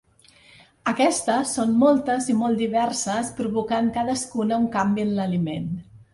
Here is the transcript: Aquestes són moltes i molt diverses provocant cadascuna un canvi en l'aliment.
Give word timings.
Aquestes 0.91 1.51
són 1.57 1.75
moltes 1.83 2.31
i 2.35 2.37
molt 2.39 2.63
diverses 2.65 3.31
provocant 3.41 3.93
cadascuna 4.01 4.61
un 4.65 4.69
canvi 4.79 5.07
en 5.11 5.15
l'aliment. 5.21 5.71